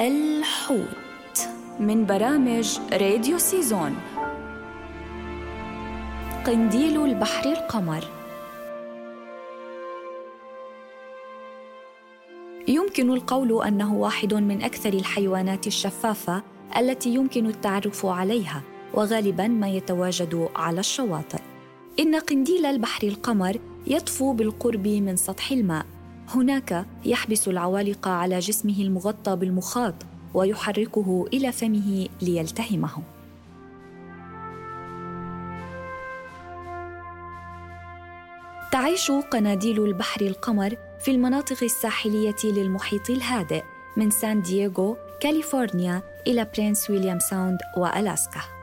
[0.00, 1.48] الحوت
[1.80, 3.96] من برامج راديو سيزون.
[6.46, 8.04] قنديل البحر القمر.
[12.68, 16.42] يمكن القول أنه واحد من أكثر الحيوانات الشفافة
[16.76, 18.62] التي يمكن التعرف عليها
[18.94, 21.40] وغالبا ما يتواجد على الشواطئ.
[22.00, 25.86] إن قنديل البحر القمر يطفو بالقرب من سطح الماء.
[26.34, 29.94] هناك يحبس العوالق على جسمه المغطى بالمخاط
[30.34, 32.90] ويحركه إلى فمه ليلتهمه.
[38.72, 43.62] تعيش قناديل البحر القمر في المناطق الساحلية للمحيط الهادئ
[43.96, 48.59] من سان دييغو كاليفورنيا إلى برينس ويليام ساوند وألاسكا.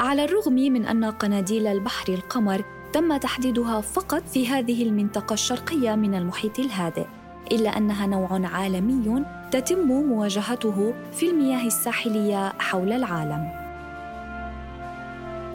[0.00, 6.14] على الرغم من أن قناديل البحر القمر تم تحديدها فقط في هذه المنطقة الشرقية من
[6.14, 7.04] المحيط الهادئ،
[7.52, 13.50] إلا أنها نوع عالمي تتم مواجهته في المياه الساحلية حول العالم.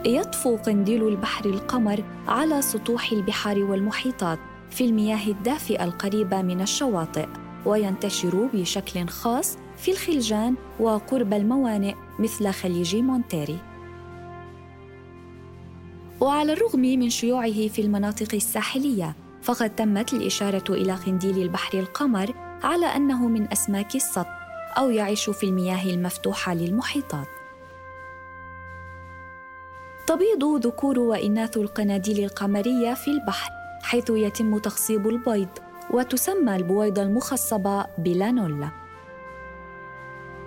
[0.04, 4.38] يطفو قنديل البحر القمر على سطوح البحار والمحيطات
[4.70, 7.26] في المياه الدافئة القريبة من الشواطئ،
[7.64, 13.58] وينتشر بشكل خاص في الخلجان وقرب الموانئ مثل خليج مونتيري.
[16.20, 22.86] وعلى الرغم من شيوعه في المناطق الساحلية فقد تمت الإشارة إلى قنديل البحر القمر على
[22.86, 24.26] أنه من أسماك السط
[24.78, 27.26] أو يعيش في المياه المفتوحة للمحيطات.
[30.06, 33.50] تبيض ذكور وإناث القناديل القمرية في البحر
[33.82, 35.48] حيث يتم تخصيب البيض
[35.90, 38.85] وتسمى البويضه المخصبة بلانولا.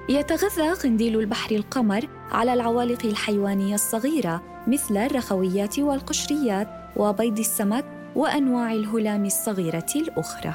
[0.09, 9.25] يتغذى قنديل البحر القمر على العوالق الحيوانية الصغيرة مثل الرخويات والقشريات وبيض السمك وأنواع الهلام
[9.25, 10.53] الصغيرة الأخرى.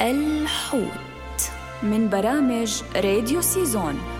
[0.00, 1.15] الحوت.
[1.82, 4.15] من برامج راديو سيزون.